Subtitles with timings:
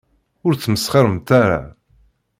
[0.45, 1.61] Ur tmesxiremt ara.